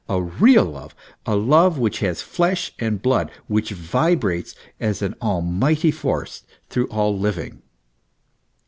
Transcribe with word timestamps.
a 0.09 0.19
real 0.19 0.65
love, 0.65 0.95
a 1.27 1.35
love 1.35 1.77
which 1.77 1.99
has 1.99 2.23
flesh 2.23 2.71
and 2.79 3.03
blood, 3.03 3.29
which 3.45 3.69
vibrates 3.69 4.55
as 4.79 5.03
an 5.03 5.13
almighty 5.21 5.91
force 5.91 6.41
through 6.71 6.87
all 6.87 7.15
living. 7.15 7.61